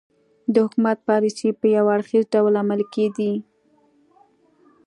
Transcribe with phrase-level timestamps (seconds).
[0.53, 3.33] د حکومت پالیسۍ په یو اړخیز ډول عملي کېدې.